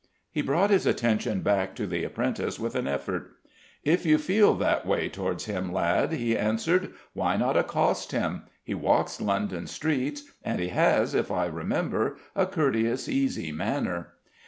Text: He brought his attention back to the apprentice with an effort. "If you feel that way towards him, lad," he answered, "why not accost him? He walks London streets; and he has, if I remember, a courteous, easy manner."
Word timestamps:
He 0.31 0.41
brought 0.41 0.71
his 0.71 0.87
attention 0.87 1.41
back 1.41 1.75
to 1.75 1.85
the 1.85 2.03
apprentice 2.03 2.59
with 2.59 2.73
an 2.73 2.87
effort. 2.87 3.33
"If 3.83 4.03
you 4.03 4.17
feel 4.17 4.55
that 4.55 4.83
way 4.83 5.09
towards 5.09 5.45
him, 5.45 5.71
lad," 5.71 6.11
he 6.13 6.35
answered, 6.35 6.93
"why 7.13 7.37
not 7.37 7.55
accost 7.55 8.11
him? 8.11 8.41
He 8.63 8.73
walks 8.73 9.21
London 9.21 9.67
streets; 9.67 10.23
and 10.43 10.59
he 10.59 10.69
has, 10.69 11.13
if 11.13 11.29
I 11.29 11.45
remember, 11.45 12.17
a 12.35 12.47
courteous, 12.47 13.07
easy 13.07 13.51
manner." 13.51 14.13